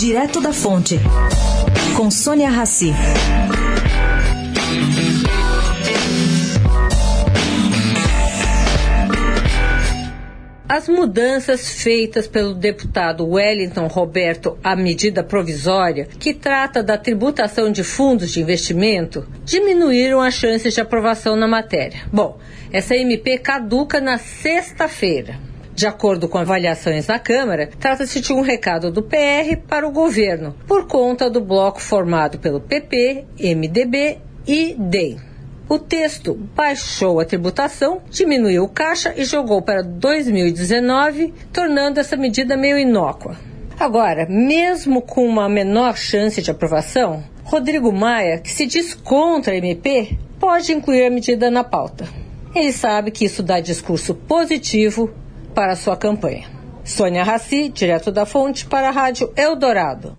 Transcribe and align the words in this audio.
Direto 0.00 0.40
da 0.40 0.50
Fonte, 0.50 0.98
com 1.94 2.10
Sônia 2.10 2.48
Rassi. 2.48 2.90
As 10.66 10.88
mudanças 10.88 11.82
feitas 11.82 12.26
pelo 12.26 12.54
deputado 12.54 13.28
Wellington 13.28 13.88
Roberto 13.88 14.56
à 14.64 14.74
medida 14.74 15.22
provisória, 15.22 16.06
que 16.18 16.32
trata 16.32 16.82
da 16.82 16.96
tributação 16.96 17.70
de 17.70 17.84
fundos 17.84 18.30
de 18.30 18.40
investimento, 18.40 19.28
diminuíram 19.44 20.22
as 20.22 20.32
chances 20.32 20.72
de 20.72 20.80
aprovação 20.80 21.36
na 21.36 21.46
matéria. 21.46 22.00
Bom, 22.10 22.38
essa 22.72 22.96
MP 22.96 23.36
caduca 23.36 24.00
na 24.00 24.16
sexta-feira. 24.16 25.49
De 25.80 25.86
acordo 25.86 26.28
com 26.28 26.36
avaliações 26.36 27.06
na 27.06 27.18
Câmara, 27.18 27.70
trata-se 27.78 28.20
de 28.20 28.34
um 28.34 28.42
recado 28.42 28.90
do 28.90 29.02
PR 29.02 29.56
para 29.66 29.88
o 29.88 29.90
governo, 29.90 30.54
por 30.66 30.86
conta 30.86 31.30
do 31.30 31.40
bloco 31.40 31.80
formado 31.80 32.38
pelo 32.38 32.60
PP, 32.60 33.24
MDB 33.56 34.18
e 34.46 34.74
DEM. 34.78 35.16
O 35.66 35.78
texto 35.78 36.34
baixou 36.54 37.18
a 37.18 37.24
tributação, 37.24 38.02
diminuiu 38.10 38.64
o 38.64 38.68
caixa 38.68 39.14
e 39.16 39.24
jogou 39.24 39.62
para 39.62 39.82
2019, 39.82 41.32
tornando 41.50 41.98
essa 41.98 42.14
medida 42.14 42.58
meio 42.58 42.76
inócua. 42.76 43.38
Agora, 43.78 44.26
mesmo 44.28 45.00
com 45.00 45.26
uma 45.26 45.48
menor 45.48 45.96
chance 45.96 46.42
de 46.42 46.50
aprovação, 46.50 47.24
Rodrigo 47.42 47.90
Maia, 47.90 48.36
que 48.36 48.50
se 48.50 48.66
diz 48.66 48.92
contra 48.92 49.54
a 49.54 49.56
MP, 49.56 50.18
pode 50.38 50.72
incluir 50.74 51.06
a 51.06 51.10
medida 51.10 51.50
na 51.50 51.64
pauta. 51.64 52.06
Ele 52.54 52.70
sabe 52.70 53.10
que 53.10 53.24
isso 53.24 53.42
dá 53.42 53.60
discurso 53.60 54.14
positivo 54.14 55.10
para 55.54 55.76
sua 55.76 55.96
campanha. 55.96 56.48
Sônia 56.84 57.22
Raci, 57.22 57.68
direto 57.68 58.10
da 58.10 58.24
Fonte, 58.24 58.66
para 58.66 58.88
a 58.88 58.90
Rádio 58.90 59.32
Eldorado. 59.36 60.18